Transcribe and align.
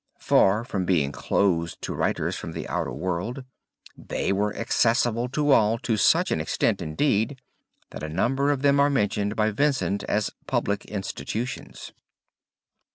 Far 0.17 0.63
from 0.63 0.83
being 0.83 1.11
closed 1.11 1.79
to 1.83 1.93
writers 1.93 2.35
from 2.35 2.53
the 2.53 2.67
outer 2.67 2.91
world 2.91 3.43
they 3.95 4.33
were 4.33 4.51
accessible 4.55 5.29
to 5.29 5.51
all 5.51 5.77
to 5.77 5.95
such 5.95 6.31
an 6.31 6.41
extent, 6.41 6.81
indeed, 6.81 7.39
that 7.91 8.01
a 8.01 8.09
number 8.09 8.49
of 8.49 8.63
them 8.63 8.79
are 8.79 8.89
mentioned 8.89 9.35
by 9.35 9.51
Vincent 9.51 10.01
as 10.05 10.31
public 10.47 10.85
institutions. 10.85 11.91